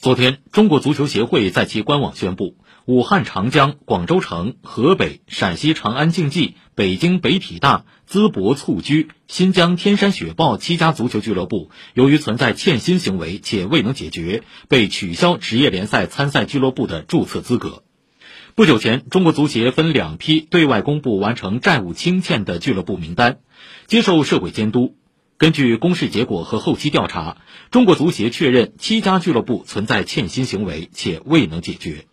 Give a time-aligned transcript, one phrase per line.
[0.00, 2.56] 昨天，中国足球协会在其官网宣布，
[2.86, 17.82] 武汉长江、广州城、河北、陕西长安竞技、北京北体大、淄博蹴鞠、新疆天山雪豹七家足球俱乐部，由于存在欠薪行为且未能解决，被取消职业联赛参赛俱乐部的注册资格。
[18.54, 23.40] 不久前，中国足协分两批对外公布完成债务清欠的俱乐部名单，
[23.86, 24.96] 接受社会监督。
[25.40, 27.38] 根据公示结果和后期调查，
[27.70, 32.04] 中国足协确认七家俱乐部存在欠薪行为且未能解决。